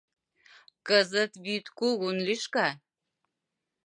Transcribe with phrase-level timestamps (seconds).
[0.87, 2.67] Кызыт вӱд кугун лӱшка